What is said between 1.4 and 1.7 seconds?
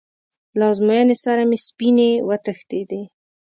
مې